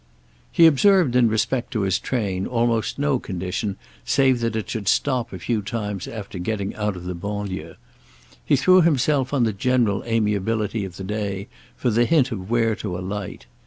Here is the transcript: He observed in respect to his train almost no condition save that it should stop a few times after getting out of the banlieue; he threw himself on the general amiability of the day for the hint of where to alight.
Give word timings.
He 0.51 0.65
observed 0.65 1.15
in 1.15 1.29
respect 1.29 1.69
to 1.73 1.81
his 1.81 1.99
train 1.99 2.47
almost 2.47 2.97
no 2.97 3.19
condition 3.19 3.75
save 4.03 4.39
that 4.39 4.55
it 4.55 4.67
should 4.67 4.87
stop 4.87 5.31
a 5.31 5.37
few 5.37 5.61
times 5.61 6.07
after 6.07 6.39
getting 6.39 6.73
out 6.73 6.95
of 6.95 7.03
the 7.03 7.13
banlieue; 7.13 7.75
he 8.43 8.55
threw 8.55 8.81
himself 8.81 9.31
on 9.31 9.43
the 9.43 9.53
general 9.53 10.03
amiability 10.07 10.85
of 10.85 10.97
the 10.97 11.03
day 11.03 11.49
for 11.77 11.91
the 11.91 12.05
hint 12.05 12.31
of 12.31 12.49
where 12.49 12.75
to 12.77 12.97
alight. 12.97 13.45